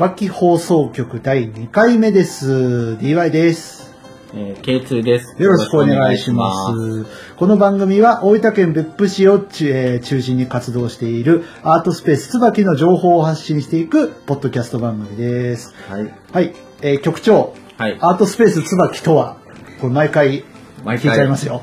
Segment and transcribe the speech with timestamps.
[0.00, 2.96] 椿放送局第2回目です。
[3.02, 3.94] DY です。
[4.32, 5.36] えー、K2 です。
[5.38, 7.04] よろしくお願いします。
[7.36, 15.74] この番組は大分県別府市を中,、えー中心に活動しているアートスペース椿の情報を発信していくポッドキャスト番組です。
[15.90, 16.14] はい。
[16.32, 17.98] はい、えー局長、はい。
[18.00, 19.36] アートスペース椿とは、
[19.82, 20.44] これ毎回
[20.82, 21.56] 毎聞いちゃいますよ。
[21.56, 21.62] ね。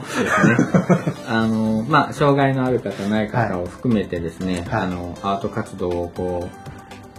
[1.28, 6.77] あの、まあ、障害のある方、ない方を含めてですね、はいあの、アート活動をこう、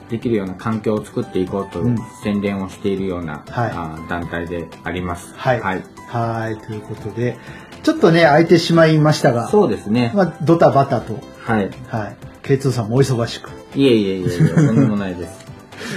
[0.09, 5.34] できるような環境を作っていこうとうん宣伝をしているような、はいあ団体であります。
[5.37, 5.83] はいはい。
[6.09, 7.37] はい、ということで、
[7.83, 10.12] ちょっとね、空いてしまいましたが、そうですね。
[10.15, 11.71] まあ、ドタバタと、はい。
[11.89, 13.51] はい、K2 さんもお忙しく。
[13.75, 15.47] いえいえいえいえ、 とんでもないです。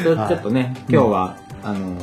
[0.04, 1.96] ちょっとね、今日は、あの、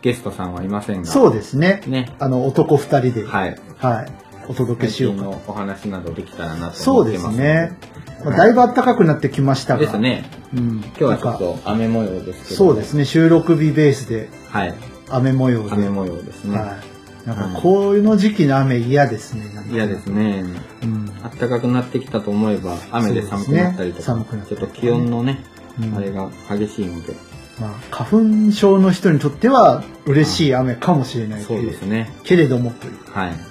[0.00, 1.82] ゲストさんはいませんが、そうですね。
[1.86, 2.14] ね。
[2.18, 4.27] あの、男二人で、はい、はい。
[4.48, 5.42] お届けしようかと。
[5.46, 7.78] お話などできたらなとそうで思ってますすね。
[8.24, 9.80] まあはいだいぶ暖かくなってきましたが。
[9.80, 10.24] ですね。
[10.52, 10.78] うん。
[10.80, 12.56] 今日はちょっと雨模様ですけど。
[12.56, 13.04] そうですね。
[13.04, 14.74] 収録日ベースではい。
[15.08, 15.72] 雨模様で。
[15.72, 16.58] 雨模様ですね。
[16.58, 16.78] は
[17.24, 17.28] い。
[17.28, 19.44] なんかこういうの時期の雨嫌ですね。
[19.70, 20.06] 嫌です。
[20.06, 20.44] ね。
[20.82, 21.06] うん。
[21.06, 25.44] 暖かくなってきたと思えば雨で寒くなったりとか、ね寒くなったりとかねちょっと気温のね、
[25.80, 27.12] うんあれが激しいので、
[27.60, 32.10] まあ、花粉症の人にとっては嬉しい雨かもしれないですね。
[32.24, 33.47] けれどもというはい。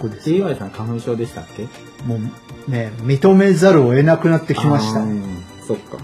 [0.00, 1.64] とこです DY さん花粉症でしたっけ？
[2.04, 5.00] もうね、認めざるを得なくなってきました
[5.66, 5.98] そっか。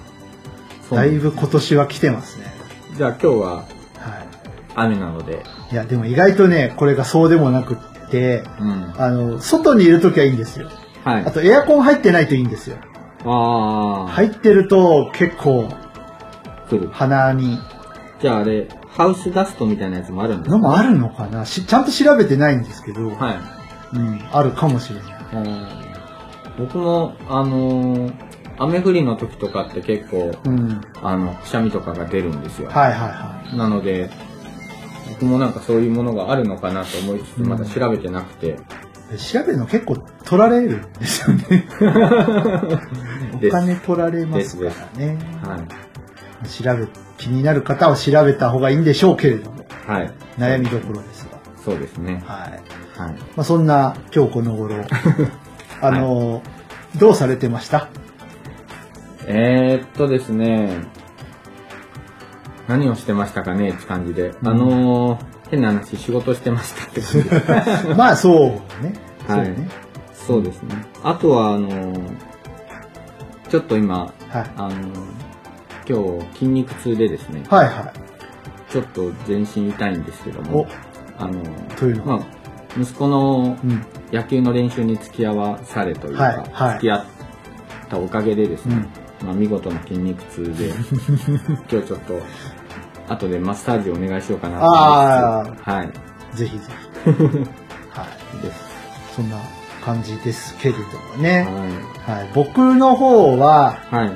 [0.91, 2.47] だいぶ今年は来てますね。
[2.97, 3.67] じゃあ今日はは
[4.75, 5.75] 雨なので、い。
[5.75, 8.95] いや、でも意外とね、これがそうでもなくって、うん。
[8.97, 10.69] あの、外にいるときはいいんですよ。
[11.05, 11.25] はい。
[11.25, 12.77] あとエアコン入ってないといいんですよ。
[13.25, 15.69] ああ、入ってると結構。
[16.93, 17.59] 鼻に、
[18.21, 20.57] じゃああれ、ハウスダストみたいなやつもあるんですか？
[20.57, 21.47] のもあるのかな？
[21.47, 23.56] しちゃんと調べてないんですけど、はい。
[23.93, 25.17] うん、あるかもしれない。
[25.35, 25.87] うん
[26.59, 28.27] 僕も、あのー
[28.59, 30.81] 雨降りの時とかって結構、うん。
[31.03, 32.71] あの、くしゃみとかが出るんですよ。
[32.71, 34.11] はいはいはなので、
[35.11, 38.57] 僕もなんかそういうものがあるのかなと思いつつ、うんまだ調べてなくて。
[39.15, 39.19] い。
[39.19, 41.69] 調べるの結構取られるんですよね。
[43.47, 45.19] お金取られますからね。
[45.45, 46.49] はい。
[46.49, 46.89] 調べ、
[47.19, 50.11] 気になる方は調べた方がいいんでしょうけれども、はい。
[50.39, 51.39] 悩みどころですが。
[51.63, 52.23] そうですね。
[52.27, 52.86] はい。
[52.97, 53.11] はい。
[53.11, 54.77] まあ、そんな今日この頃、
[55.83, 56.43] あの、
[56.99, 57.89] どうされてました？
[59.27, 60.71] えー、っとですね、
[62.69, 64.29] 何をしてましたかねって感じで。
[64.41, 67.95] うんあのー変な話、仕事してましたって感じで。
[67.95, 68.33] まあそ
[68.81, 68.95] うね。
[69.29, 69.69] そうはいね。
[70.13, 70.75] そうですね。
[71.05, 72.01] あとは、あのー
[73.49, 73.99] ちょっと今、
[74.29, 74.45] はい。
[74.57, 74.81] あのー
[75.89, 77.93] 今日筋肉痛でですね、はいは
[78.69, 80.45] ちょっと全身痛いんですけどい。
[80.49, 80.67] もお、、
[81.17, 82.27] あのーというのは、まあ、
[82.79, 83.87] 息子のうん。
[84.13, 87.05] 野球の練習に付き合わされというか、はいはい付き合っ
[87.89, 88.87] たおかげでですね、
[89.25, 90.73] まあ、見事な筋肉痛で、
[91.71, 92.21] 今日ちょっと、
[93.09, 95.71] 後でマッサージお願いしようかなと思あいます。
[95.71, 95.91] はい。
[96.35, 96.65] ぜひぜ
[97.05, 97.11] ひ。
[97.91, 98.07] は
[98.41, 98.43] い。
[98.43, 98.65] です。
[99.17, 99.37] そんな
[99.85, 100.81] 感じですけれど
[101.17, 101.47] もね。
[102.07, 102.31] ははい。
[102.35, 103.95] 僕の方は、い。
[103.95, 104.13] はい。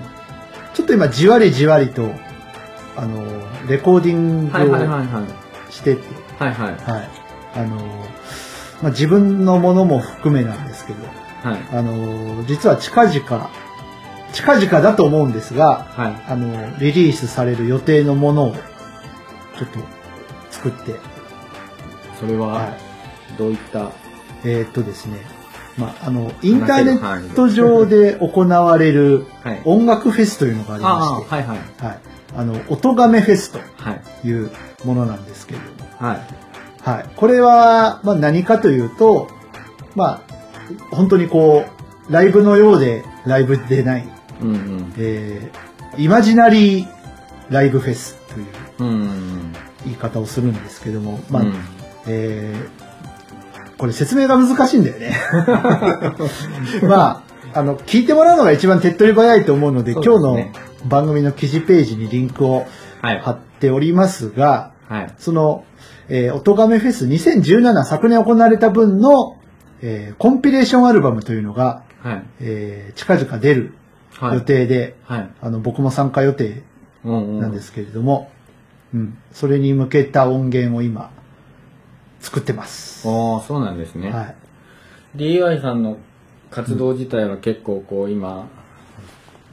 [0.74, 2.12] ちょっと今じわりじわりと、
[2.96, 3.24] あの、
[3.68, 5.20] レコーディンはいはいグをはいは
[5.68, 5.72] い。
[5.72, 6.02] してて、
[6.38, 6.74] はいはい。
[6.90, 7.08] はい。
[7.56, 7.78] あの、
[8.82, 10.98] まあ、自分のものも含めなんですけど、
[11.42, 11.60] はい。
[11.72, 13.50] あの、実は近々、
[14.32, 16.22] 近々だと思うんですが、はい。
[16.28, 19.78] あの、リリースされる予定のものを、ちょっと
[20.50, 20.94] 作って、
[22.18, 22.72] それは、はい。
[23.38, 23.90] どういった、
[24.44, 25.18] えーっとですね、
[25.76, 29.62] まあ、あの、インターネット上で行われるはい。
[29.64, 31.58] 音楽フェスというのがありあまして、あ、はいはい。
[31.86, 31.98] はい。
[32.36, 33.92] あの、音亀フェスとは
[34.24, 34.28] い。
[34.28, 34.50] いう
[34.84, 36.20] ものなんですけれども、はい。
[36.82, 37.10] はい。
[37.16, 39.28] これは、まあ、何かというと、
[39.94, 41.64] まあ、本当にこ
[42.08, 44.08] う、ライブのようでライブでない、
[44.40, 44.94] うんうん。
[44.98, 46.88] えー、イマジナリー
[47.50, 48.46] ライブフェスという
[49.84, 51.54] 言い方をするんですけども、まあ、うん。
[52.06, 55.14] えー、これ説明が難しいんだよね。
[56.82, 60.52] まあ、あの、聞いてもらうのが一番手っ取り早いと思うので、です今日ね
[60.82, 62.66] の番組の記事ページにリンクを
[63.02, 63.20] はい。
[63.20, 65.14] 貼っておりますが、はい。
[65.18, 65.64] その、
[66.10, 69.38] えー、音亀フェス2017昨年行われた分の、
[69.80, 72.22] えーコンピレーションアルバムというのが、はい。
[72.40, 73.74] えー近々出る
[74.14, 74.34] はい。
[74.34, 75.30] 予定で、はい。
[75.40, 76.62] あの、僕も参加予定
[77.04, 77.40] うんうん。
[77.40, 78.30] なんですけれども、
[78.92, 81.10] うん、それに向けた音源を今、
[82.20, 83.08] 作ってます。
[83.08, 84.10] ああ、そうなんですね。
[84.10, 84.36] はい。
[85.16, 85.96] DY さんの
[86.50, 88.48] 活動自体は結構こう今、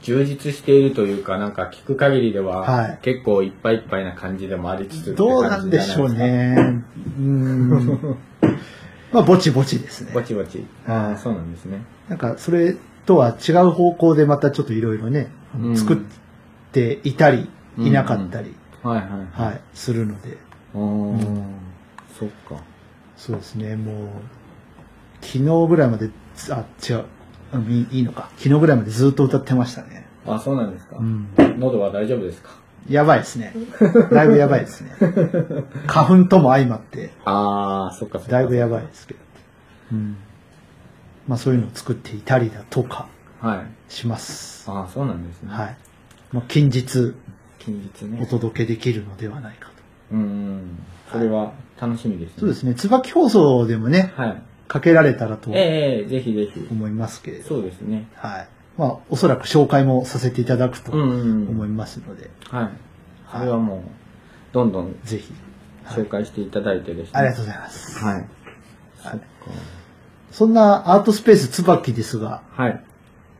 [0.02, 6.12] 充実しているというか、なんか聞く限りでは、はい結構いっぱいいっぱいな感じでもありつつどうなんでしょう。
[6.12, 6.82] ね。
[7.18, 8.16] うーん。
[9.12, 10.22] まあ、ぼちぼちですねぼ。
[10.22, 10.64] ちぼち。
[10.86, 11.82] ああ、そうなんですね。
[12.08, 15.28] なんか、それとは違う方向でまたちょっといろいろね、
[15.58, 15.96] うん作っ
[16.72, 17.48] ていたり
[17.78, 19.42] いなかったり、はいはい。
[19.48, 20.36] はい、するので、
[20.74, 21.42] あー
[22.18, 22.62] そっか。
[23.16, 24.06] そうですね、もう、
[25.20, 26.10] 昨日ぐらいまで、
[26.50, 27.04] あ、違う、あ
[27.68, 30.06] いいいいのか、昨日ぐらいまでずっと歌ってましたね。
[30.26, 30.96] あ、そうなんですか。
[30.98, 31.28] うん。
[31.58, 32.50] 喉は大丈夫ですか？
[32.88, 33.54] やばいですね。
[34.10, 34.90] だいぶやばいですね。
[35.86, 38.32] 花粉とも相まって、ああ、そっかそっか。
[38.32, 39.20] だいぶやばいですけど。
[39.92, 40.16] うん。
[41.26, 43.08] まあそういうのを作っていたりだとか
[43.40, 43.92] はい。
[43.92, 44.70] します。
[44.70, 45.52] ああ、そうなんですね。
[45.52, 45.76] はい。
[46.32, 47.14] まあ近日
[47.58, 48.20] 近日ね。
[48.22, 49.72] お届けできるのではないかと。
[50.12, 50.78] うん。
[51.12, 52.34] それは楽しみですね。
[52.38, 52.74] そうですね。
[52.74, 54.42] 椿放送でもね、はい。
[54.68, 56.68] かけられたらとええぜひぜひ。
[56.70, 57.48] 思いますけれど。
[57.48, 58.08] そうですね。
[58.14, 58.48] はい。
[58.76, 61.48] まあおそらく紹介もさせていただくとうんうん。
[61.48, 62.70] 思いますので、はい。
[63.32, 63.80] それはもう、
[64.52, 65.32] どんどんぜひ。
[65.86, 67.10] 紹介していただいてですね。
[67.14, 68.04] ありがとうございます。
[68.04, 68.14] はい。
[68.14, 68.26] はい
[69.02, 69.18] そっか
[70.30, 72.84] そんなアートスペース椿ですが、はい。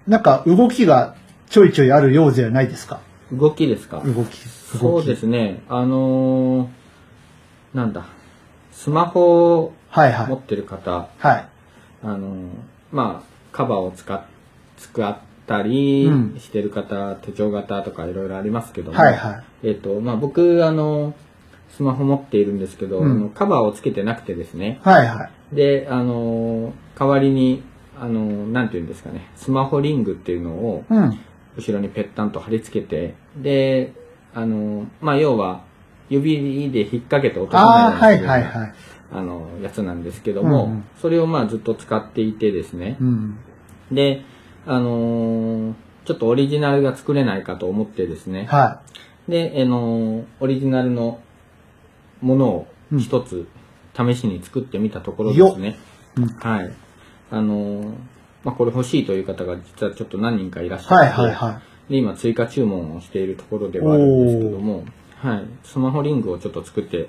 [0.07, 1.15] なんか動きが
[1.51, 3.01] ちょいちょいあるようではないですか？
[3.31, 4.01] 動きですか？
[4.01, 4.37] 動き。
[4.39, 5.63] そうですね。
[5.69, 6.69] あのー、
[7.75, 8.07] なんだ。
[8.73, 10.37] スマホをはいはい持。
[10.37, 11.49] ってる方、はい。
[12.03, 12.49] あのー、
[12.93, 14.23] まあ、カバーを使っ、
[14.77, 19.69] 使ったりうんしてる方、手帳型とかいろいろありますけども、はいはい。
[19.69, 21.15] えっ、と、まあ僕、あの、
[21.71, 24.81] スマホ持っているんですけど、うんあのカバーをつけてなくてですね。
[24.83, 25.55] はいはい。
[25.55, 27.63] で、あの、代わりに、
[28.01, 31.19] あの、なんていうんですかね、スマホリングっていうのをうん。
[31.57, 33.93] 後ろにペッタンと貼り付けて、で、
[34.33, 35.63] あの、まあ要は、
[36.09, 38.75] 指で引っ掛けて落とさないようにするようなはいはい。
[39.13, 42.97] あの、やつなんですけども、うんうんそれをまあずっと使っていてですね。
[43.01, 43.39] うん。
[43.93, 44.23] で、
[44.67, 45.75] あのー
[46.05, 48.47] ちょっとオリジナルが作れないかと思ってですね。
[48.47, 48.81] は
[49.29, 51.21] で、あのーオリジナルの
[52.21, 53.47] ものをうん一つ
[53.95, 55.77] 試しに作ってみたところですね。
[56.17, 56.21] い。
[56.21, 56.73] うんはい。
[57.31, 57.93] あのー
[58.45, 61.61] まあ、これ欲しいという方が実はちょっと何人かいらっしゃはいって、はいは
[61.91, 64.85] で、今追加注文をしているところではあるんですけども、
[65.17, 65.45] はい。
[65.65, 67.09] スマホリングをちょっと作って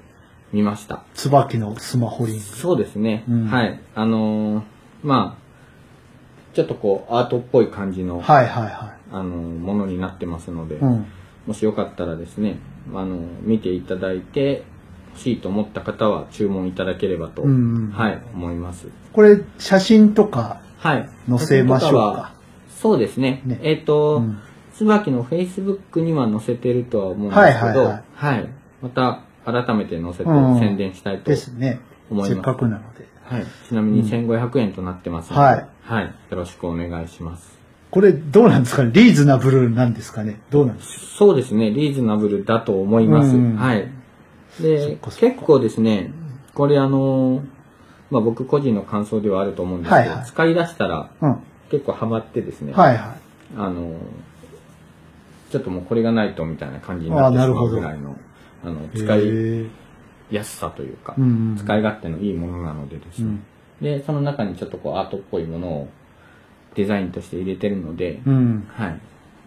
[0.52, 0.96] みました。
[0.96, 1.00] い。
[1.16, 2.42] 椿のスマホリング。
[2.42, 3.24] そうですね。
[3.28, 3.80] うんはい。
[3.96, 4.64] あのー
[5.04, 10.78] まあ、ちょっとこう、アートっぽい感じの、はいはいはあのーものになってますので、い。
[10.80, 11.06] うん。
[11.48, 12.58] もしよかったらですね、
[12.94, 14.64] あのー見ていただいて、
[15.12, 18.88] 欲しいと思った方は注文いただければと、うんうんはい、思います。
[19.14, 21.10] これ、写真とかはい。
[21.28, 22.34] 載せましょう写真とはか。
[22.70, 23.42] そうですね。
[23.46, 24.40] ねえっ、と、うん
[24.80, 28.50] 椿の Facebook には載せてるとは思うんですけど、はいはいはいはい
[28.82, 31.32] また改めて載せてうん宣伝したいと。
[31.32, 32.34] 思います。
[32.34, 33.08] せっかくなので。
[33.24, 33.46] はい。
[33.68, 36.06] ちなみに1500円となってますので、はいはい。
[36.06, 37.58] よろしくお願いします。
[37.92, 38.92] これ、どうなんですかね？
[38.94, 40.40] リーズナブルなんですかね？
[40.50, 41.06] どうなんですか？
[41.18, 41.72] そうですね。
[41.72, 43.36] リーズナブルだと思います。
[43.36, 43.88] うんはい。
[44.60, 46.12] で、結構ですね、
[46.54, 47.44] これあの、
[48.12, 51.38] まあ僕個人の感想ではあると思うんですけど、はいはい使い出したらうん。
[51.70, 53.16] 結構ハマってですね、はいは
[53.56, 53.96] あの、
[55.52, 58.18] ちょっともうこれがないとみたいな感じになってしまうぐらいの、
[58.64, 58.98] あの、い。
[58.98, 59.70] 使い
[60.32, 61.58] やすさというか、うんうん。
[61.58, 63.44] 使い勝手のいいものなのでですね、うん。
[63.82, 65.90] で、その中にちょっとこうアートっぽいものを
[66.76, 68.68] デザインとして入れてるので、うん。
[68.72, 69.00] はい。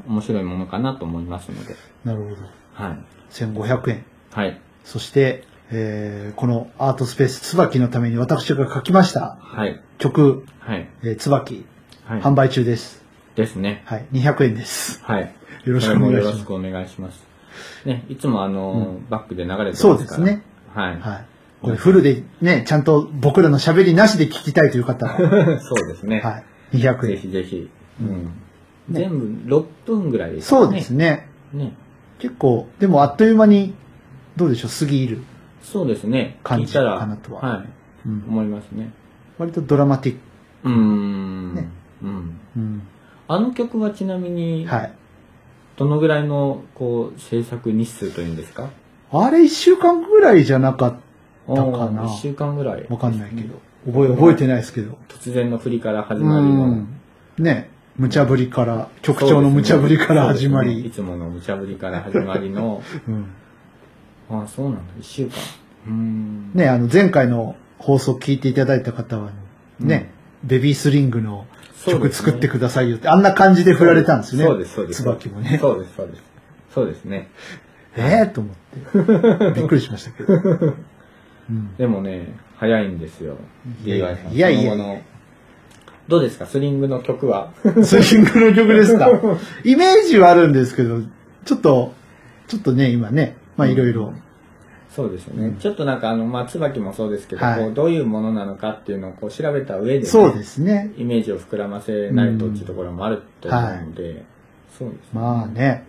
[0.06, 2.36] 面白いものかなと思いますので、なるほど。
[2.72, 2.98] はい。
[3.30, 4.04] 1500円。
[4.32, 4.60] はい。
[4.84, 9.80] そして、えーこのアートスペース椿のために私が書きましたはい。
[9.98, 10.88] 曲、はい。
[11.02, 11.64] えー椿、
[12.04, 12.20] はい。
[12.20, 13.02] 販売中です。
[13.36, 13.82] ですね。
[13.86, 14.06] はい。
[14.12, 15.02] 200円です。
[15.04, 15.32] はい。
[15.64, 16.44] よろしくお願いしますよろし。
[16.44, 17.31] くお願いします。
[17.84, 19.94] ね、いつもあの、バックで流れてますから。
[19.96, 20.42] そうですね。
[20.74, 21.00] はい。
[21.00, 21.26] はい。
[21.62, 25.16] これフルでね、ちゃんと僕らの喋りなしで聞きたいという方は、
[25.60, 26.20] そうですね。
[26.20, 26.42] は
[26.72, 26.78] い。
[26.78, 27.18] 200ぜ円。
[27.18, 27.70] ひぜひ。
[28.00, 28.32] うん。
[28.88, 30.64] ね全部6分ぐらいですかね。
[30.64, 31.28] そうですね。
[31.52, 31.74] ね。
[32.18, 33.74] 結構、でもあっという間に、
[34.36, 35.22] どうでしょう、過ぎる。
[35.62, 36.38] そうですね。
[36.42, 38.08] 感じかなとははい。
[38.08, 38.24] うん。
[38.28, 38.92] 思いますね。
[39.38, 40.20] 割とドラマティック。
[40.64, 41.54] うーん。
[41.54, 41.68] ね
[42.02, 42.40] うん。
[42.56, 42.82] うん。
[43.28, 44.92] あの曲はちなみに、はい。
[45.76, 48.70] どのぐらいの、こう、制作日数というんですか？
[49.10, 50.94] あれ一週間ぐらいじゃなかっ
[51.46, 52.86] たかな1週間ぐらい。
[52.88, 53.60] わかんないけど。
[53.86, 54.96] 覚え、覚えてないですけど。
[55.08, 56.66] 突然の振りから始うまりの。
[56.66, 56.88] ん。
[57.38, 60.70] ね、無茶ぶりから、局長の無茶ぶりから始まり。
[60.74, 63.26] そうですねいつもの無茶ぶりから始まりの、うん。
[64.30, 65.30] ああ、そうなんだ、一週間。
[65.88, 66.50] うーん。
[66.54, 69.30] ね、あの、前回の放送聞いていただいた方は、
[69.80, 70.10] ね、
[70.44, 71.46] ベビースリングの
[71.90, 74.44] 曲作ってくださいよって、あんな感じで振られたんですね。
[74.44, 75.02] そうです、そうです。
[75.02, 75.58] 椿もね。
[75.60, 76.22] そうです、そうです。
[76.74, 77.28] そうですね。
[77.96, 78.54] ええと思っ
[79.52, 79.52] て。
[79.60, 80.34] びっくりしましたけど。
[80.34, 81.76] うん。
[81.76, 83.36] でもね、早いんですよ。
[83.84, 84.10] いやいや。
[84.32, 84.76] いやいや
[86.08, 87.52] どうですか、スリングの曲は？
[87.84, 89.08] スリングの曲ですか？
[89.64, 91.00] イメージはあるんですけど、
[91.44, 91.92] ちょっと、
[92.48, 94.12] ちょっとね、今ね、まあいろいろ。
[94.94, 95.56] そうですよね。
[95.58, 100.92] ちょっとなんか、あの、まあ、椿もそうですけど、はいこうどういうものなのかっていうのをこう調べた上で、ね、そうですね。
[100.98, 104.24] イメージを膨らませないとっていうところもあると思うので、
[104.78, 105.02] そうですね。
[105.14, 105.86] まあね、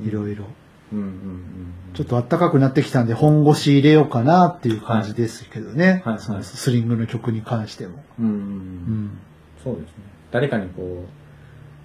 [0.00, 0.44] いろいろ。
[0.92, 6.02] うんうんうんちょっと暖かくなってきたんで本腰入れようかなっていう感じですけどね。
[6.04, 8.02] はいはいスリングの曲に関しても。
[8.18, 9.18] うんうんうんうん。
[9.62, 9.94] そうですね
[10.32, 11.23] 誰かにこう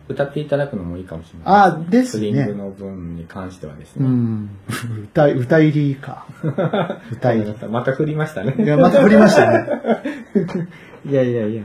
[0.10, 1.48] 歌っていただくのもいいかもしれない。
[1.48, 2.20] あーですね。
[2.20, 4.50] スリングの分に関してはですね、うん。
[5.12, 6.26] 歌い、歌入りか。
[7.12, 7.68] 歌入り。
[7.70, 8.56] また振りましたね。
[8.58, 9.68] いや、また振りましたね。
[11.06, 11.62] いやいやいや。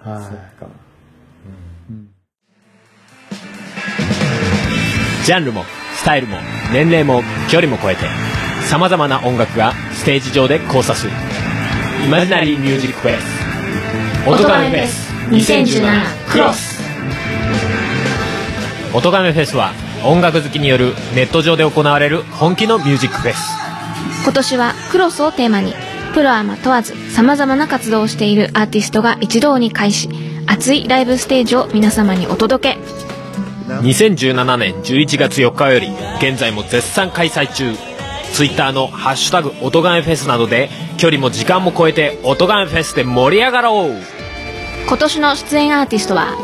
[0.00, 0.68] はそっか、い。
[1.90, 2.08] うん。
[5.24, 6.38] ジャンルもスタイルも
[6.72, 8.06] 年齢も距離も超えて
[8.62, 11.12] 様々な音楽がステージ上で交差する。
[12.06, 13.42] イマジナリーミュージックフェス。
[14.26, 16.81] 音亀フェス2017クロス
[18.94, 19.72] 音亀フェスは
[20.04, 23.38] 音楽好きによるネット上で行われる本気のミュージックフェス。
[24.22, 25.72] 今年はクロスをテーマに
[26.12, 30.10] プロアマ問わず様々な活動をしているアーティストが一堂に会し
[30.46, 32.78] 熱いライブステージを皆様にお届け。
[33.66, 35.88] 2017年11月4日より
[36.20, 37.74] 現在も絶賛開催中。
[38.34, 43.94] Twitter の「ハッシュタグ音亀フェス」などで距離も時間も超えて音亀フェスで盛り上がろう。
[44.86, 46.34] 今年の出演アーティストは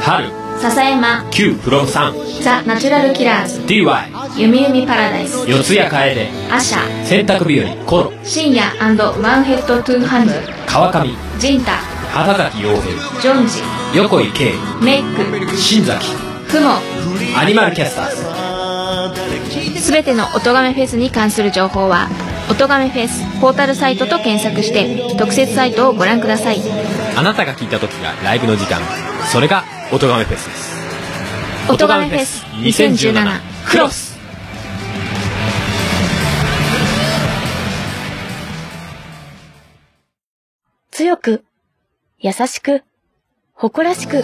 [0.00, 1.24] 春笹山。
[1.30, 7.04] Q フロムさんザ・ナチュラルキラーズ DY ゆみゆみパラダイス四谷楓アシャ。
[7.04, 7.84] 洗濯日和。
[7.84, 8.12] コロ。
[8.24, 10.32] 深夜ワンヘッドトゥーハンド
[10.66, 11.10] 川上。
[11.38, 11.72] ジンタ。
[12.12, 13.62] 畑崎陽ジョンジ。
[13.92, 14.52] 平横井圭。
[14.82, 15.56] メイク。
[15.56, 16.14] 新崎。
[16.50, 16.70] クモ。
[17.38, 18.10] アニマルキャスター
[19.76, 19.80] ズ。
[19.80, 22.08] すべての音亀フェスに関する情報は
[22.48, 26.62] 「音亀フェス」ポータルサイトと検索して特設サイトをご覧ください。
[27.16, 28.80] あなたが聞いた時がライブの時間。
[29.30, 31.70] それが音亀フェスです。
[31.70, 34.18] 音亀フェス2017クロス。
[40.90, 41.44] 強く、
[42.18, 42.84] 優しく、
[43.52, 44.22] 誇らしく。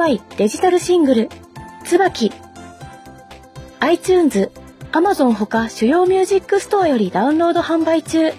[0.00, 1.28] DY デジタルシングル、
[1.84, 2.32] 椿。
[3.80, 4.50] iTunes、
[4.92, 8.32] Amazon ほか主要ミュージックストアよりダウンロード販売中。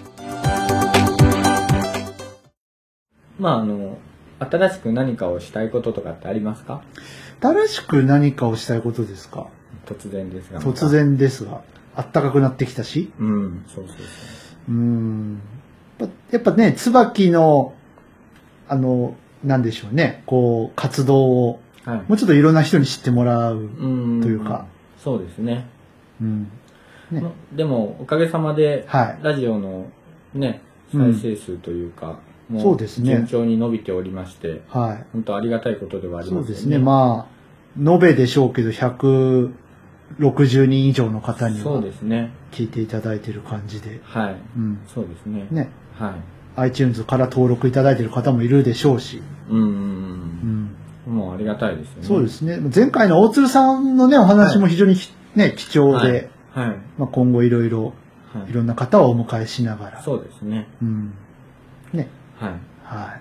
[3.38, 3.96] まああの
[4.40, 6.82] 新しく何かをしたいこととかってありますか？
[7.40, 9.46] 新しく何かをしたいことですか？
[9.86, 11.62] 突然ですが突然ですが。
[11.94, 13.12] あったかくなってきたし。
[13.20, 14.06] うんそうそうそう
[14.68, 15.40] うーん。
[16.00, 17.72] やっぱやっぱね、椿の、
[18.66, 23.56] あの、なんでしょうね、こう、活動を、はいもうちょっといろんな人に知ってもらう。
[23.56, 23.58] う
[24.18, 25.66] んというかそうですね
[26.20, 26.48] うん。
[27.10, 29.18] ねまでもおかげさまではい。
[29.20, 29.86] ラジオの
[30.32, 30.62] ね
[30.94, 35.04] うん再生数というか、もそうですね順調に伸びておりましてはい。
[35.12, 36.78] 本当ありがたいことではありますよねそうですね。
[36.78, 44.00] まあ、延べでしょうけど、160人以上の方にそうはですね聞いていただいてる感じで。
[44.04, 44.80] はいうん。
[44.86, 45.68] そうですねね。
[45.94, 46.14] はい
[46.54, 49.22] iTunes から登録いただいてる方もいるでしょうし。
[49.48, 49.70] うんうんうん。
[49.70, 52.60] うんもうありがたいですよねそうですね。
[52.74, 60.02] 前回の大鶴さんのね、お話も非常にき、ね、貴重で、はいはい、まあ、今後いろいろ、はいいろんな方をお迎えしながら。
[60.02, 61.12] そうですねうん。
[61.92, 62.08] ね。
[62.38, 62.50] はい
[62.82, 63.18] は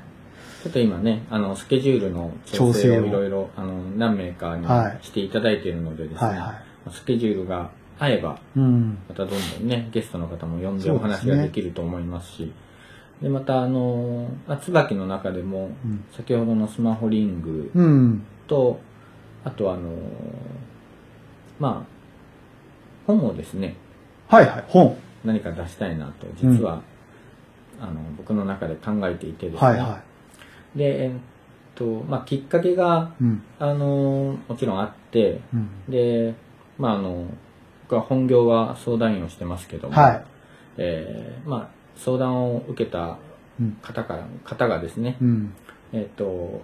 [0.63, 6.21] ちょっと今ね、あの、スケジュールの調整ををいろいろ、あの、何名かにはいしていただいているのでですい。
[6.21, 6.61] ね、はいは
[6.91, 8.59] スケジュールが合えば、い。
[8.59, 8.97] うん。
[9.09, 12.53] またどんどんね、ゲストの方も呼んでお話ができると思いますし、
[13.21, 16.03] で、また、あの、まあ椿の中でも、うん。
[16.11, 18.23] 先ほどのスマホリングうん。
[18.47, 18.79] と、
[19.43, 19.91] あとあの、
[21.59, 21.91] まあ、
[23.05, 23.75] 本をですね、
[24.27, 24.65] はいはい。
[24.67, 24.97] 本。
[25.23, 26.81] 何か出したいなと、実は、
[27.79, 30.01] あの、僕の中で考えていてですね、はいは
[30.75, 31.11] で、えっ
[31.75, 33.23] と、まあ、きっかけが、い。
[33.23, 33.43] うん。
[33.59, 35.69] あの、もちろんあって、うん。
[35.87, 36.33] で、
[36.79, 37.25] まあ、あの、
[37.83, 40.25] 僕は本業は相談員をしてますけども、はい。
[40.77, 43.17] えーまあ、相談を受けた
[43.59, 43.77] うん。
[43.81, 45.53] 方から、方がですね、うん。
[45.93, 46.61] えっと、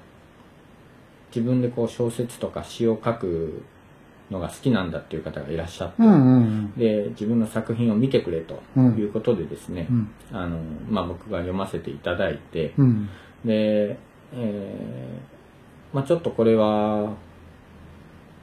[1.35, 3.61] 自分でこう小説とか詩を書く
[4.31, 10.09] のが好きなんだっていう方がいらっしゃって、うんうんで、自分の作品を見てくれとうんいうことでですね、うん。
[10.31, 10.57] あの、
[10.89, 13.09] まあ、僕が読ませていただいて、うん。
[13.45, 13.97] で、
[14.33, 17.13] えーまあちょっとこれは、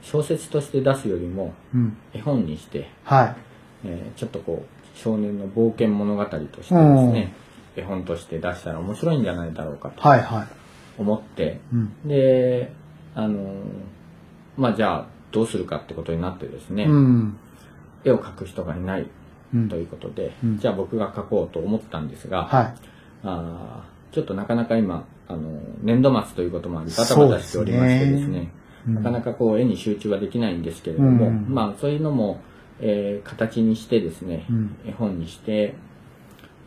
[0.01, 1.97] 小説として出すよりもうん。
[2.13, 3.35] 絵本にして、はい。
[3.85, 7.33] えーちょっとこう、少年の冒険物語としてですね、
[7.75, 10.47] 絵本として出したら面白いんじゃないだろうかとはいはい。
[10.97, 11.93] 思って、うん。
[12.07, 12.71] で、
[13.13, 13.53] あのー
[14.57, 17.37] まあじゃあどうするかってことになってですね、うん。
[18.05, 19.07] 絵を描く人がいない
[19.53, 22.73] うんということで、うんじゃあ僕が描こうと思ったんですが、はい。
[23.23, 28.51] あーちょっとなかなか今、あの、年度末ということもあり、バタバタしておりましてですね、
[28.87, 32.39] うんなかなかこう絵に集中はできないんですけれども、うんまあそういうのも
[32.79, 35.75] えー形にしてですね、うん絵本にして、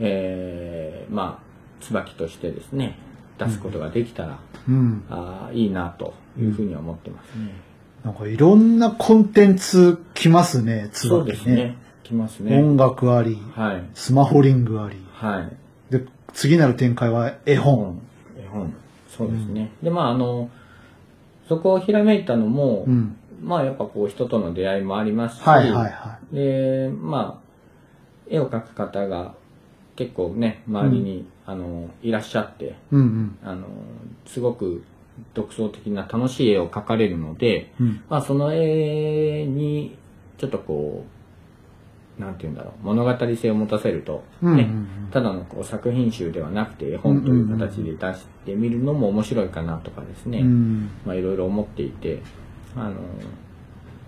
[0.00, 2.98] えーまあ、椿としてですね、
[3.38, 4.38] 出すことができたら、
[4.68, 5.04] うん。
[5.10, 7.52] あーいいなというふうには思ってますね。
[8.04, 11.76] なんかいろんなコンテンツ来ますね、つそうですね。
[12.04, 12.56] 来ますね。
[12.56, 13.84] 音楽あり、はい。
[13.94, 14.96] スマホリングあり。
[15.12, 15.92] はい。
[15.92, 18.00] で、次なる展開は絵本。
[18.38, 18.74] 絵本。
[19.08, 19.72] そうですね。
[19.82, 20.48] で、まあ、あの、
[21.48, 23.16] そこをひらめいたのも、うん。
[23.40, 27.48] まあ、やっぱこう、人との出会いもありますし、はいはいはで、まあ、
[28.28, 29.34] 絵を描く方が
[29.96, 32.72] 結構ね、周りに、あの、いらっしゃって、い。
[32.92, 33.38] うんうん。
[33.42, 33.66] あの、
[34.26, 34.84] すごく
[35.34, 38.02] 独創的な楽しい絵を描かれるので、うん。
[38.08, 39.96] まあ、その絵に、
[40.36, 41.04] ちょっとこ
[42.18, 50.90] う、なんて言うんだろう、物語性を持たせると、ね、うんうんうんただのこう作品集ではなくて絵本という形で出してみるのも面白いかなとかですね、うん。
[51.06, 52.20] まあいろいろ思っていて、
[52.80, 52.94] あの、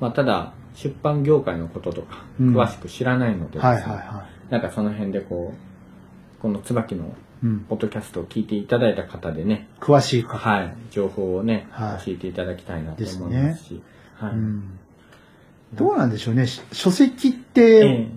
[0.00, 7.08] まあただ出版業界のこととかうん詳しく知らないのでですね、はいはいはなんかその辺でこう、この椿のい。
[7.42, 7.60] うん。
[7.60, 10.36] ポッドキャストを聞いていただいた方でね、詳しいか。
[10.36, 13.82] はい、情報をね、はい教えていただきたいなと思いますし、
[14.16, 14.32] はい。
[14.32, 14.78] うん。
[15.72, 16.46] どうなんでしょうね。
[16.46, 18.08] し書籍っえて、え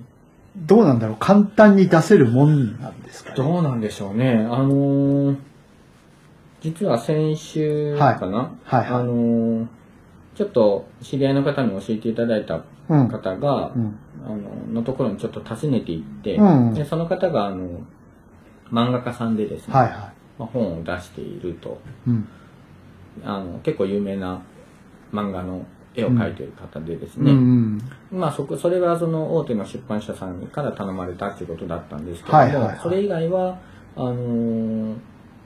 [0.58, 1.18] どうなんだろう。
[1.20, 3.38] 簡単に出せるもんなんですかね。
[3.38, 4.46] どうなんでしょうね。
[4.50, 5.38] あのー
[6.62, 9.68] 実は先週かな、はいはいはいあのー
[10.36, 13.08] ちょっと知り合いの方に教えていただいたうん。
[13.08, 13.98] 方が、うん。
[14.26, 17.82] あののところにちょっと訪ねていって、うんでその方があの
[18.72, 22.10] 漫画家さんでですね、はいはまあ、本を出しているとい。
[22.10, 22.28] うん。
[23.24, 24.42] あの結構有名な
[25.12, 27.32] 漫画の絵を描いている方でですうんね、
[28.12, 28.20] うん。
[28.20, 33.60] まあそこ、それはその大手の出版社さんから頼まれたっていうことだったんですけども、はいはいはいそれ以外は、
[33.96, 34.96] あのー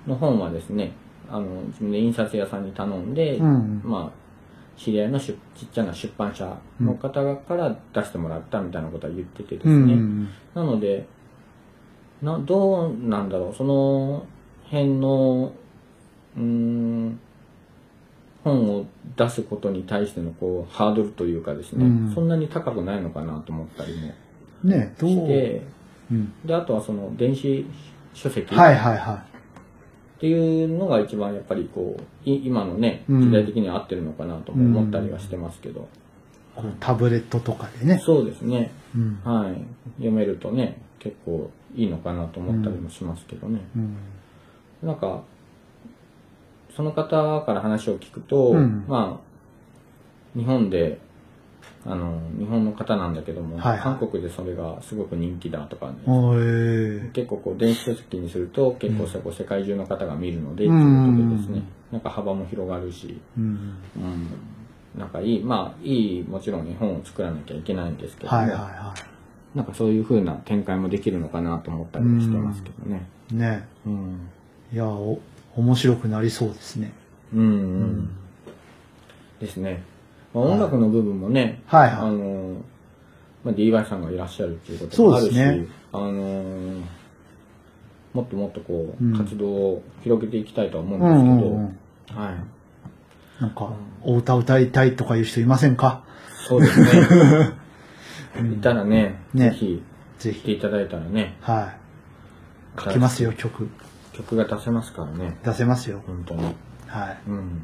[0.07, 0.93] の本はですね、
[1.29, 4.26] あの、自分で印刷屋さんに頼んで、うんまあ、
[4.77, 11.07] 知り合いの出ちっちゃな出版社の方から出してもらったみたいなことは言っててですね、うんうんなので、
[12.21, 14.25] な、どうなんだろう、その
[14.65, 15.51] 辺の、
[16.35, 17.19] うーん、
[18.43, 18.85] 本を
[19.15, 22.11] 出すことに対してのこう、ハードルというかですね、うん。
[22.13, 24.13] そんなに高くないのかなと思ったりも
[24.63, 24.69] うん。
[24.69, 25.09] ねどう？
[25.09, 25.61] して、
[26.11, 26.33] うん。
[26.45, 27.65] で、あとはその電子
[28.13, 28.53] 書籍。
[28.53, 29.23] っはいはいは
[30.19, 35.85] ていうのが一番やっぱりこう、い今のね、うん時代的には合ってるのかなとも思ったりはしてますけど、う
[36.79, 38.01] タブレットとかでね。
[38.03, 39.19] そうですね、うん。
[39.23, 39.61] はい、
[39.97, 43.61] 読めるとね、結構いいのかなと思ったりもしますけどね。
[43.75, 43.97] うん。
[44.83, 45.23] なんか、
[46.75, 50.99] その方から話を聞くと、うんまあ、日本で、
[51.85, 55.93] あの、日本の方なんだけども、はいはい韓国でそれがすごく人気だとかね、
[57.13, 63.77] 結構こう電子書籍にすると結構そこ世界中の方が見るので、うとんいうことでですね、なんか幅も広がるし、うん。
[63.95, 68.93] うん、なんかいい、まあいい、もちろん絵本を作らなきゃいけないんですけども、はいはいは
[69.55, 73.07] なんかそういう風な展開もできるのかなと思ったりもしてますけどね。
[73.31, 73.35] い。
[73.35, 74.29] ねうん。
[74.73, 75.19] いや、お、
[75.55, 76.91] 面白くなりそうですね。
[77.33, 77.43] うん、う
[77.85, 78.09] ん。
[79.39, 79.83] ですね。
[80.37, 82.61] まあ、音楽の部分もね、はいはいあの、
[83.43, 86.81] まあ、DY さんがいらっしゃるっていうこともあるし、ねあの、
[88.13, 91.67] もっともっとこう、うん活動を広げていきたいとは思ううんんですけど、うんうん。
[91.67, 93.41] はい。
[93.41, 93.71] なんか、
[94.03, 96.03] お歌歌いたいとかいう人いませんか？
[96.47, 96.87] そうですね。
[98.53, 99.83] いたらね、ねぜひ
[100.19, 100.41] ぜひ。
[100.41, 101.73] 来ていただいたらね、は
[102.77, 102.81] い。
[102.81, 103.69] 書きますよ、曲。
[104.13, 106.01] 曲が出せますからね、出せますよ。
[106.05, 106.43] 本当に。
[106.87, 107.61] はうん。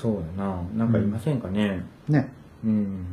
[0.00, 0.60] そうやな。
[0.76, 1.82] なんかいませんかね。
[2.08, 2.12] い。
[2.12, 2.32] ね。
[2.64, 3.04] うん。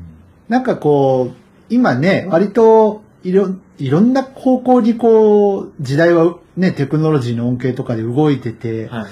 [0.50, 1.36] なんかこう、
[1.70, 9.06] 今ね、割と、いろ、いろんな方向にこう、時代はね、テクノロジーの恩恵とかで動いてて、はい。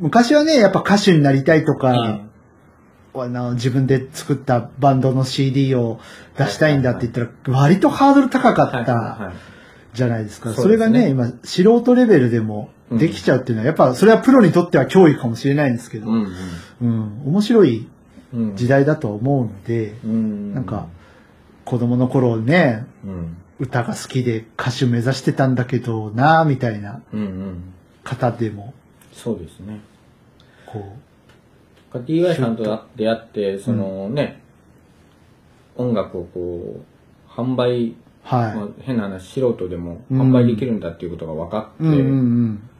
[0.00, 2.28] 昔はね、やっぱ歌手になりたいとか、うん
[3.14, 6.00] あの自分で作ったバンドの CD を
[6.38, 9.34] 出したいんだって言ったら、割とハードル高かはいったはい
[9.94, 10.54] じゃないですか。
[10.54, 16.26] それがね、今、素人レベルでもできちゃうっていうのは、やっぱそれはプロにとっては脅威かもしれないんですけど、うん
[16.82, 17.88] うん、面白い
[18.54, 20.54] 時代だと思うので、うん。
[20.54, 20.88] なんか、
[21.64, 23.36] 子供の頃ね、うん。
[23.58, 27.74] 歌が好きで歌手目指してたんだけどなみたいなうんうん。
[28.02, 28.74] 方でも、
[29.12, 29.80] そうですね。
[30.66, 30.96] こ
[31.92, 34.42] DY さんと出会って、そのね、
[35.76, 38.56] 音楽をこう、販売、う、はい。
[38.56, 42.70] まあ、変な話、素人でもうん販売できるんだっていうことが分かって、うんうんうん。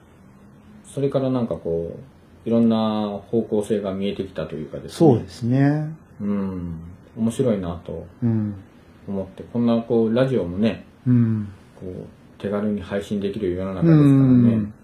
[0.92, 1.96] それからなんかこ
[2.44, 4.98] う、いろんな方向性が見えてきたというかですね。
[4.98, 5.94] そうですね。
[6.20, 6.80] うん。
[7.16, 8.54] 面白いなとうん。
[9.08, 11.48] 思って、こんなこう、ラジオもね、うん。
[11.80, 14.74] こう、手軽に配信できる世の中うですからねん。。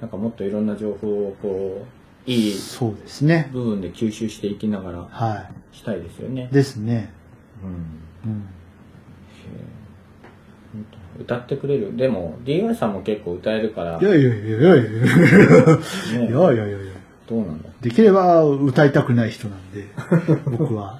[0.00, 1.84] なんかもっといろんな情報をこ
[2.26, 3.50] う、いいそうですね。
[3.52, 6.54] 部分で吸収していきながらはしたいですよねい。。
[6.54, 7.12] ですね。
[8.24, 8.30] うん。
[8.30, 8.44] うん
[11.20, 11.96] 歌ってくれる。
[11.96, 13.98] でも DY さんも結構歌えるから。
[14.00, 14.66] いやいやいやいやいや。
[14.66, 14.98] いやいやいね
[16.18, 16.78] やいやいやいや。
[17.28, 17.68] どうなんだ？
[17.80, 19.84] できれば歌いたくない人なんで、
[20.58, 20.98] 僕は。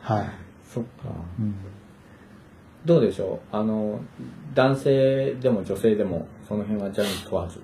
[0.00, 0.26] はい。
[0.72, 0.90] そっか。
[1.38, 1.54] うん。
[2.86, 3.56] どうでしょう？
[3.56, 4.00] あの
[4.54, 7.60] 男性でも女性でもその辺はジャンル問わず、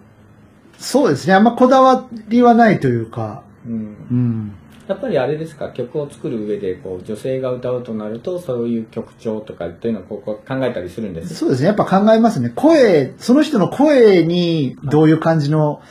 [0.78, 1.34] そうですね。
[1.34, 4.52] あんまこだわりはないというか、うん、うん。
[4.88, 11.34] やっぱりあれですか曲を作る上でこう女性が歌うとなるとそういう曲調とかっていうのをこうこう考えたりするんです？
[11.34, 11.66] そうですね。
[11.66, 12.50] やっぱ考えますね。
[12.54, 15.82] 声、その人の声にどういう感じの、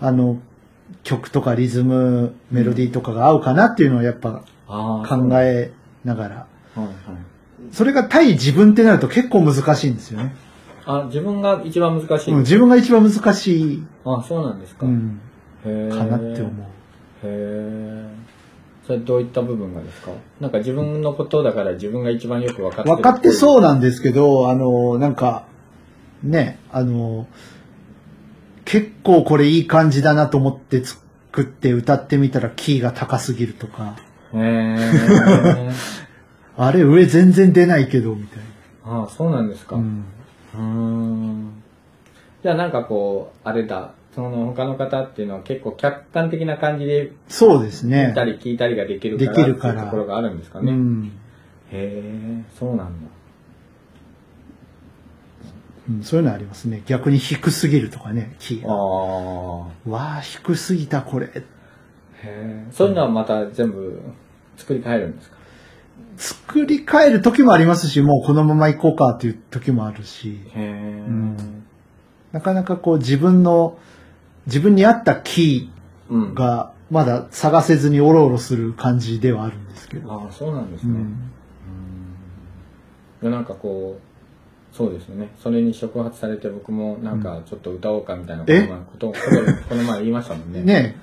[0.00, 0.38] あの、
[1.02, 5.72] 曲とかリズム、メロディーとかが合うかなっていうのをやっぱあ考え
[6.04, 6.36] ながら。
[6.36, 6.94] はいはい。
[7.72, 10.34] それが対自分ってなると結構難しいんですよね。
[10.86, 15.20] あ自分が一番難しい、うん、自分が一番難しい、あそうなんですか、うん、
[15.64, 16.66] かなって思う。
[17.22, 18.09] へえ
[18.90, 20.10] それどういった部分がですか？
[20.40, 22.96] なんか自分のことだから自分が一番よく分かってる。
[22.96, 25.44] 分かってそううなんですけど、あの、なんか、
[26.24, 27.28] ね、あの、
[28.64, 33.94] 結構これいい感じだなと思って作って歌ってみたらキーが高すぎるとか、
[34.34, 35.70] へえ
[36.56, 38.40] あれ上全然出ないけど、みたい
[38.84, 39.76] あそうなんですか。
[39.76, 39.82] な。
[39.82, 39.84] う。
[39.84, 41.62] うんーん。
[42.42, 48.24] じゃあなんかこうあれだその他の方っていうのは結構客観的な感じでそうですね見た。
[48.24, 51.12] り聞いたりができるからできるからっていうところがあるんですかね、へうん
[51.72, 53.08] えそうなんだ
[55.88, 56.02] うん。
[56.02, 56.82] そういうのありますね。
[56.86, 58.74] 逆に低すぎるとかね、キーあが。
[58.74, 58.76] あ
[59.88, 61.26] わあ、低すぎた、これ。
[61.26, 61.32] へ
[62.24, 64.00] えそういうのはまた全部
[64.56, 65.36] 作り変えるんですか？
[66.16, 70.40] 作り変える時もありますし、もうこのまま行こうかっていう時もあるし。
[70.48, 71.36] へえ、ん
[72.32, 73.78] なかなかこう自分の、
[74.46, 75.70] 自分に合ったキ
[76.08, 76.32] うん。
[76.32, 80.12] ーがまだ探せずにおろおろする感じではあるんですけど。
[80.12, 81.30] ああそうなんですね、うん。
[83.22, 85.30] いやなんかこうそうですよね。
[85.42, 89.18] それに触発されて僕もなんかちょっと歌おうかみたいなことこと
[89.68, 90.62] この前言いましたもんね。
[90.64, 90.96] ね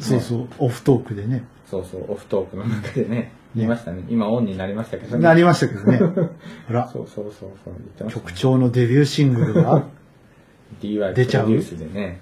[0.00, 1.44] そうそう、オフトークでね。
[1.70, 2.04] そうそう。
[2.08, 4.04] オフトークの中でね言いましたね。
[4.08, 5.22] 今オンになりましたけどね。
[5.22, 5.98] なりましたけどね。
[6.68, 8.06] ほら、そうそうそうそう。
[8.06, 9.84] ね、局長のデビューシングルは、
[10.80, 11.48] DY 出ちゃう。
[11.48, 12.20] デュースでね、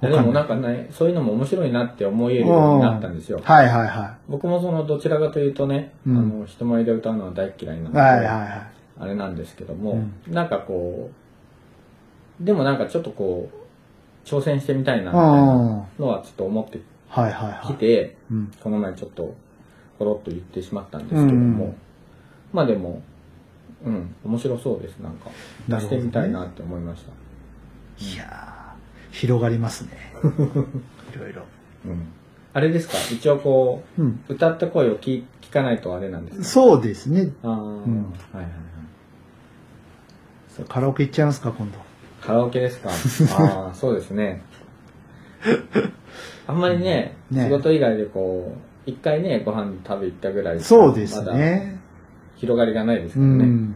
[0.00, 3.40] でもなんかねそういうのも面白いなって思えるようになったんですよ。
[3.42, 6.16] はいはいは僕もそのどちらかというとね、うん。
[6.16, 7.92] あの人前で歌うのは大嫌いなのい。
[7.92, 8.66] で、はいはいは
[8.98, 11.10] あれなんですけども、なんかこ
[12.40, 16.82] うでもなんかちょっとこう挑戦してみたいなみたいなのはちょっと思ってい。
[17.08, 17.66] はいはいはい。
[17.66, 18.50] きて、うん。
[18.62, 19.34] この前ちょっと
[19.98, 21.74] ポロッと言ってしまったんですけども、うん。
[22.54, 23.02] まあでも
[23.84, 24.98] うん面白そうです。
[24.98, 25.30] なんか
[25.68, 28.59] 出してみたいなって思いました、いやー
[29.12, 29.90] 広がりますね。
[31.14, 31.42] いろいろ。
[31.86, 32.02] うん、
[32.52, 32.94] あれですか？
[33.12, 34.20] 一応こうん。
[34.28, 36.44] う歌った声を聞聞かないとあれなんですか？
[36.44, 37.30] そうですね。
[37.42, 37.64] ああ、んは
[38.34, 38.50] いはいはい
[40.68, 41.78] カラオケ行っちゃいますか、今度。
[42.20, 42.90] カラオケですか？
[43.42, 44.42] ああそうですね
[46.46, 48.52] あんまりねね仕事以外でこ
[48.86, 51.78] う一回ねご飯食べ行ったぐらいそうですね。
[52.36, 53.74] 広がりがないですうからね、ん。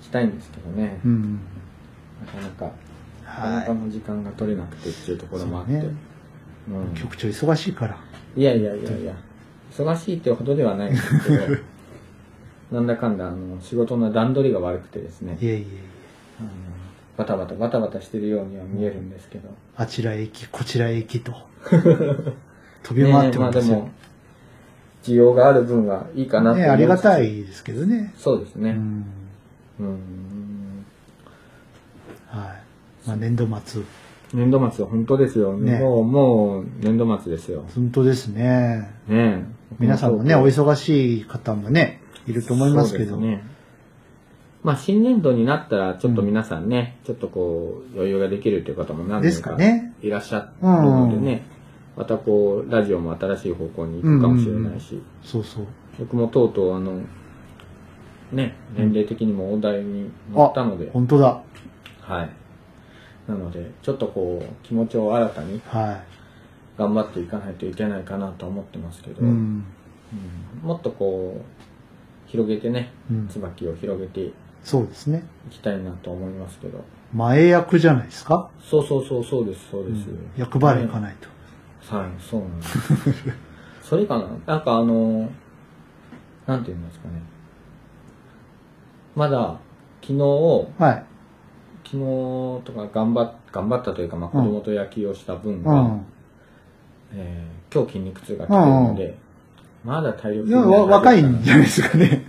[0.00, 1.40] したいんですけどね、うん。
[2.24, 2.70] なかなか
[3.40, 5.78] なかなかはの時間が取れなくてっていうところもあって、ね
[6.68, 7.00] うんい。
[7.00, 7.96] 局長忙しいから。
[8.36, 9.14] いやいやいやいや
[9.70, 11.56] 忙しいってほどではないんですけど
[12.72, 15.64] なんだかんだあの仕事の段取りが悪くてですねいえいえいえ。
[16.40, 16.48] あの
[17.16, 21.34] バタバタバタバタしてるようには見えるんですけど、あちらへ行き、こちらへ行きと。
[22.82, 23.90] 飛び回ってまよねまあですも。
[25.02, 28.14] 需要がある分はいいかなってね、思ありがたいいですけどね。
[28.16, 29.04] そうですねうん。
[29.80, 30.86] うん
[32.28, 32.61] はい。
[33.06, 33.82] まあ、年度末。
[34.34, 38.90] 年度末本当ですよ、ねもうもう年度末ですよ本当ですね。
[39.06, 39.44] ねえ
[39.78, 43.16] 皆さんもね、お忙しい方もね、いると思いますけど。
[43.16, 43.44] ね
[44.62, 49.56] まあ新年度になったらちょっと皆さんね、ちょっとこう余裕ができるという方も何です人か。
[50.02, 51.42] いらっしゃるのでね、
[51.96, 55.66] またこうラジオも新しい方向に行くかもしれないし、そうそう。
[55.98, 57.00] 僕もとうとうあの
[58.30, 61.42] ね年齢的にも大台に乗ったので、本当だ。
[62.00, 62.30] はい
[63.28, 66.02] なのでちょっとこう気持ちを新たには
[66.76, 69.24] 頑張っていかないといけないかなと思ってますけど、い。
[69.24, 69.64] ううんん。
[70.62, 74.32] もっとこう広げてねうん椿を広げてい
[74.64, 75.24] そうですね。
[75.50, 76.82] きたいなと思いますけど
[77.12, 78.48] 前役じゃないですか？
[78.60, 80.06] そうそうそうそうですそうです、
[80.36, 81.94] 役払い行かないと。
[81.96, 82.78] はいそうなんです
[83.82, 84.26] それかな？
[84.46, 85.28] なんかあの
[86.46, 87.14] なんて言うんですかね
[89.14, 89.58] まだ
[90.00, 90.18] 昨日
[90.78, 91.04] はい。
[91.92, 96.06] 昨日とか頑張っ頑張ったというか、まあ、子供と野球をした分が、うん。
[97.14, 99.16] えー今日筋肉痛が来てるので、
[99.82, 102.26] まだ体力でもわ若いんじゃないですかね。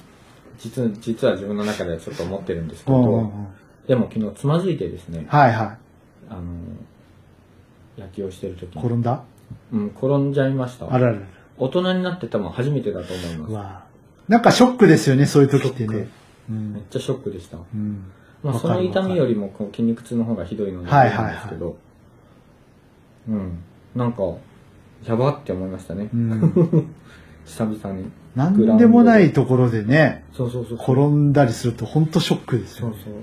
[0.58, 3.48] 実は実は自分の中ではちょっと思ってるんですけうんうんうど、ん
[3.86, 5.78] でも昨日つまずいてですね、はいは
[6.30, 6.42] あの、
[7.98, 8.78] 野球をしてる時い。
[8.78, 9.22] に、転んだ？
[9.74, 10.86] うん、転んじゃいました。
[10.94, 11.20] あららら。
[11.58, 14.32] 大人になって多分初めてだと思います。
[14.32, 16.08] なんかショックですよね、そういう時ってね。
[16.50, 17.58] うんめっちゃショックでした。
[17.58, 18.06] うん。
[18.44, 21.78] まあ、その痛みよりもこう筋肉痛の方がひどいので、はいはいはいですけど、
[23.30, 23.64] うん、
[23.96, 24.24] なんか、
[25.06, 26.10] やばって思いましたね。
[26.14, 26.94] うん。
[27.46, 28.12] 久々に。
[28.36, 30.78] なんでもないところでね、そうそうそう。
[30.78, 32.96] 転んだりすると本当ショックですよね。
[32.96, 33.22] そうそう。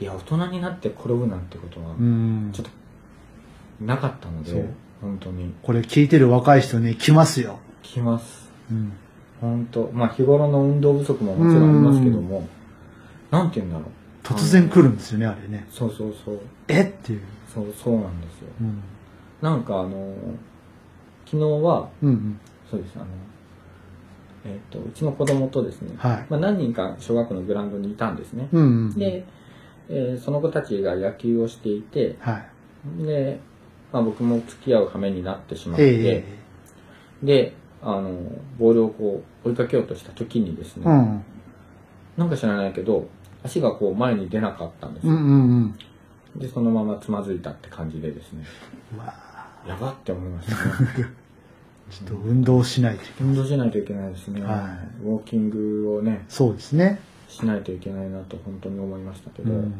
[0.00, 4.68] いや、大人になって転ぶなんてことはう、んちょっと、なかったので、
[5.00, 7.58] 本当に、これ聞いてる若い人ね、来ますよ。
[7.82, 8.50] 来ます。
[8.70, 8.92] うん。
[9.40, 12.46] 本当まあ日頃の運動不足ももちろんありますけども、
[13.30, 14.01] なんて言うんだろう。
[14.22, 15.66] 突然来るんですよね、あれね。
[15.70, 16.40] そうそうそう。
[16.68, 16.82] え？
[16.82, 17.20] っていう。
[17.52, 18.48] そう、そうなんですよ。
[18.60, 18.80] うん。
[19.40, 20.14] なんかあの、
[21.26, 22.40] 昨日は、うんうん。
[22.70, 23.06] そうです、あの、
[24.44, 28.48] えっ、と、うちの子供とですね、はいまあ何人か小学校のグラウンドにいたんですね。
[28.52, 28.94] うんうん。
[28.94, 29.24] で、
[29.88, 32.42] えーその子たちが野球をしていて、は
[33.00, 33.04] い。
[33.04, 33.40] で、
[33.92, 36.24] まあ僕も付き合う羽目になってしまって、え
[37.22, 38.10] えで、あの、
[38.58, 41.24] ボールをこう追いかけようとした時にですね、うん。
[42.16, 43.08] なんか知らないけど、
[43.44, 45.12] 足がこう前に出なかったんですよ。
[45.12, 45.32] うんうん
[46.34, 46.40] うん。
[46.40, 48.44] で、そのままつまずいたって感じでですね、
[49.66, 51.08] やばって思いましたね。
[51.90, 53.32] ちょっと運動しないといけない。
[53.32, 54.42] 運動しないといけないですね。
[54.42, 57.00] はウォーキングをね、そうですね。
[57.28, 59.74] しないといけないなと本当に思いましたけど、うん。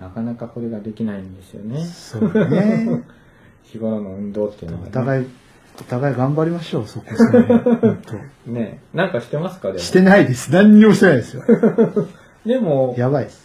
[0.00, 1.84] なかなかこれができないんですよね。
[1.84, 3.04] そうね。
[3.62, 4.88] 日頃の運動っていうのは、ね。
[4.90, 5.26] お互い、
[5.80, 7.38] お互い頑張りましょう、そこそこ。
[8.46, 9.78] 本ねなんかしてますかでも。
[9.78, 10.52] 当してないです。
[10.52, 11.44] 何にもしてないですよ。
[12.46, 13.44] でも、やばいです。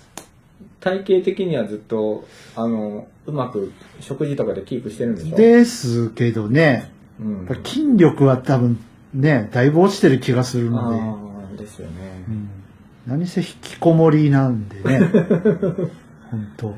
[0.79, 5.35] 体型的にはずっと、あの、うまく食事とかでキープしてるんでしょ？
[5.35, 7.47] ですけどね、うん。
[7.63, 8.79] 筋力は多分
[9.13, 11.93] ね、だいぶ落ちてる気がするので、ですよね。
[12.27, 12.49] うん、
[13.07, 14.99] 何せ引きこもりなんでね、
[16.31, 16.73] 本当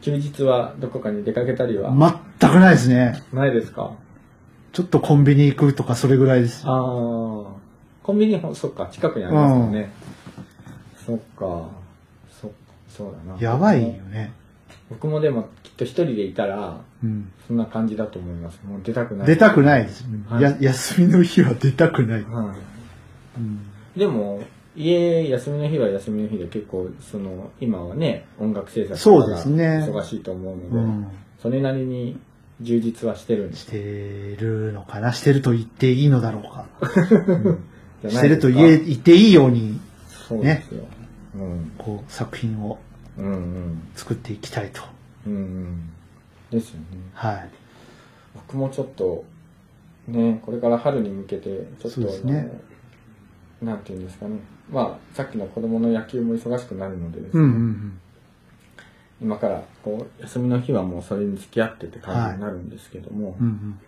[0.00, 1.90] 休日はどこかに出かけたりは、
[2.40, 3.22] 全くないですね。
[3.32, 3.92] ないですか？
[4.72, 6.64] ちょっとコンビニ行くとかそれぐらいです。
[6.66, 6.74] ああ、
[8.02, 9.92] コンビニほ、そっか、近くにありますよね。
[11.04, 11.68] そっか、
[12.40, 12.52] そ、
[12.88, 13.40] そうだな。
[13.40, 14.32] やばいよね。
[14.90, 18.60] 僕もでもきっと一人でいたら、うん、そんな感じだと思います。
[18.64, 19.26] もう出たくない。
[19.26, 20.56] 出たくないです、はいや。
[20.60, 22.22] 休みの日は出たくない。
[22.24, 22.54] は
[23.38, 23.60] うん
[23.96, 23.98] い。
[23.98, 24.42] でも、
[24.76, 31.08] 家休みの日は休みの日で結構、その、今はね、音楽制作そうとかが忙しいと思うので、うん
[31.44, 32.18] それなりに
[32.62, 33.66] 充実はしてるんです。
[33.66, 35.12] してるのかな？
[35.12, 36.66] してると言っていいのだろうか。
[38.00, 40.36] じゃしてると言え言っていいように、そ
[41.34, 41.72] うん。
[41.78, 42.78] こう、作品を。
[43.94, 44.82] 作っていきたいと。
[45.26, 45.90] うんうん。
[46.50, 46.86] ですよね。
[47.12, 47.48] はい。
[48.34, 49.24] 僕もちょっと、
[50.08, 52.50] ね、これから春に向けて、ちょっと、ね
[53.62, 54.38] なんていうんですかね。
[54.70, 58.00] まあ、さっきの子供の野球も忙しくなるのでですね、うんうんうん。
[59.22, 63.80] 今から、こう、休みの日はもうそれに付き合ってって感じになるんですけども、うんうん。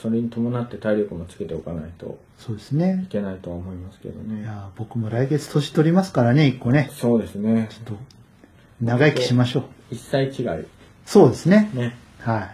[0.00, 3.06] それに伴って体力もつけておかないとそうですねい。
[3.08, 4.42] けないとは思いますけどいね。
[4.44, 6.88] やー僕も来月年取りますからね、一個ね。
[6.92, 7.68] そうですね。
[7.70, 8.02] ちょっと、
[8.80, 9.64] 長生きしましょう。
[9.90, 10.66] 一歳違い。
[11.04, 11.70] そうですね。
[11.74, 11.96] ね。
[12.20, 12.50] は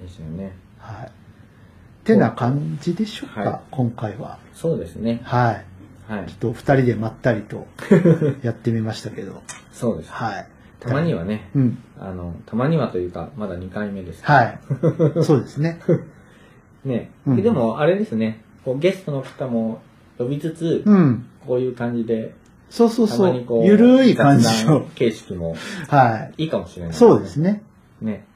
[0.00, 0.02] い。
[0.02, 0.52] ですよね。
[0.78, 1.10] はい。
[2.04, 4.38] てな感じでしょうか、はい今回は。
[4.54, 5.20] そうですね。
[5.24, 5.64] はい。
[6.10, 6.34] はいちょ。
[6.34, 7.66] っと二人でまったりと
[8.42, 9.42] やってみましたけど。
[9.72, 10.10] そうです。
[10.10, 10.46] はい。
[10.80, 11.78] たまにはね、うん。
[11.98, 14.60] あの、たまにはというか、まだ2回目ですはい。
[15.24, 15.80] そうですね。
[16.84, 19.80] ね、うんでもあれですねこうゲストの方も
[20.16, 21.26] 呼びつつ、うん。
[21.46, 22.34] こういう感じで
[22.70, 23.60] そうそうそうたまにこ。
[23.60, 24.86] うゆるい感じの。
[24.94, 25.56] 形式も
[25.88, 27.62] はいいかもしれない、そうですね。
[28.00, 28.26] ね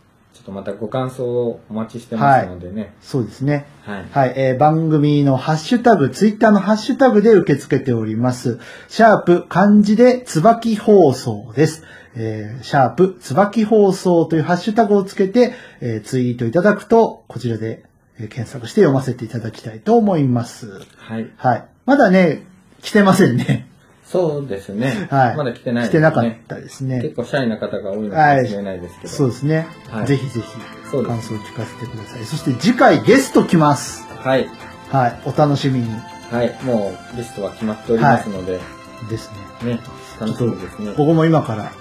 [0.42, 3.66] っとまたご感想をお待ちしてますのでねそうですね。
[3.82, 8.58] はい、はい、えー番組のハッシュタグ、ツイッターのハッシュタグで受け付けております。
[8.88, 11.84] シャープ漢字で椿放送です。
[12.14, 17.84] えーシャープ椿放送というハッシュタグをつけて、えーツイートいただくと、こちらで、
[18.18, 20.80] えー検索して読ませていただきたいと思います。
[20.96, 21.64] はい、はい。
[21.86, 22.44] まだね、
[22.82, 23.68] 来てませんね。
[24.12, 25.36] そうですね、はい。
[25.36, 27.00] まだ来てない来てなかったですね。
[27.00, 29.66] 結構シャイな方が多いのかもしれないですけど、そうですね。
[29.88, 30.46] はいぜひぜひ、
[30.90, 32.24] 感想を聞かせてください。
[32.26, 34.06] そして次回ゲスト来ます。
[34.18, 34.46] はい
[34.90, 35.20] はい。
[35.24, 35.88] お楽しみに
[36.30, 38.60] はいもうゲストは決まっておりますので、
[39.08, 39.30] です
[39.62, 39.72] ね。
[39.76, 39.80] ね
[40.20, 41.72] 楽しみですね僕も今から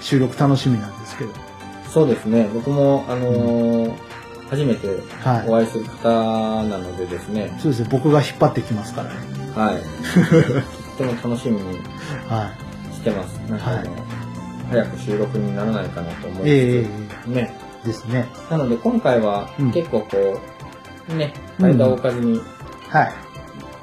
[0.00, 1.30] 収録楽しみなんですけど。
[1.88, 3.94] そうですね僕もあのー
[4.50, 4.88] 初めて
[5.20, 6.08] はいお会いする方
[6.64, 7.88] なのでですね、そうですね。
[7.88, 9.16] 僕が引っ張ってきますからね。
[9.54, 9.82] はい。
[10.96, 11.78] とっても楽しみに
[12.28, 12.52] は
[12.92, 13.36] してます。
[13.50, 13.88] なんかあの、はい
[14.70, 16.48] 早く収録にならないかなと思い。
[16.48, 17.54] えいえつつ、ね。
[17.84, 18.26] ですね。
[18.50, 20.40] なので今回はうん結構こ
[21.10, 22.40] う、ね、間を置かずに
[22.88, 23.12] はい。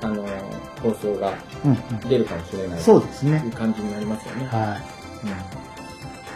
[0.01, 0.25] あの
[0.81, 1.99] 放送がうんうん。
[2.09, 3.51] 出るかもしれないそうですというね。
[3.55, 4.45] 感じになりますよね。
[4.47, 4.77] は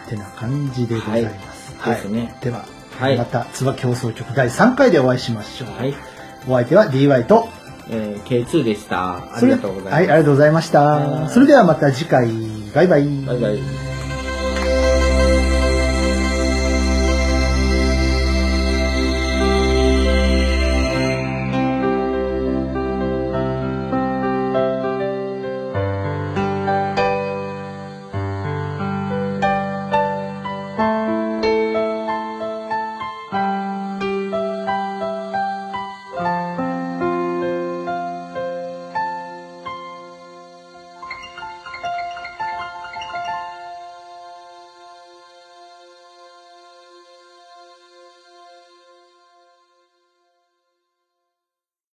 [0.06, 0.08] い。
[0.08, 1.74] てな感じでございます。
[1.78, 2.64] はいですねでは、
[2.98, 5.70] はいまた、椿放送局第3回でお会いしましょう。
[5.70, 5.94] はい。
[6.46, 7.48] お相手は DY と、
[7.90, 9.36] えー、K2 でした。
[9.36, 9.94] ありがとうございます。
[9.94, 10.80] はい、ありがとうございました。
[10.80, 12.28] はいそれではまた次回、
[12.74, 13.04] バイバイ。
[13.24, 13.93] バイバイ。